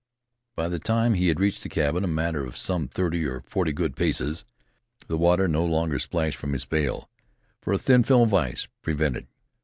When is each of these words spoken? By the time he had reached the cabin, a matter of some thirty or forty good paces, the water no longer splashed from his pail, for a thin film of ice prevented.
By 0.55 0.67
the 0.67 0.79
time 0.79 1.13
he 1.13 1.27
had 1.27 1.39
reached 1.39 1.61
the 1.61 1.69
cabin, 1.69 2.03
a 2.03 2.07
matter 2.07 2.43
of 2.43 2.57
some 2.57 2.87
thirty 2.87 3.23
or 3.23 3.41
forty 3.45 3.71
good 3.71 3.95
paces, 3.95 4.45
the 5.05 5.15
water 5.15 5.47
no 5.47 5.63
longer 5.63 5.99
splashed 5.99 6.37
from 6.37 6.53
his 6.53 6.65
pail, 6.65 7.07
for 7.61 7.71
a 7.71 7.77
thin 7.77 8.01
film 8.01 8.23
of 8.23 8.33
ice 8.33 8.67
prevented. 8.81 9.27